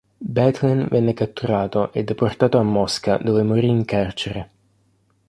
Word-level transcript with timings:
Bethlen 0.17 0.87
venne 0.89 1.13
catturato 1.13 1.93
e 1.93 2.03
deportato 2.03 2.57
a 2.57 2.63
Mosca 2.63 3.17
dove 3.17 3.43
morì 3.43 3.67
in 3.67 3.85
carcere. 3.85 4.49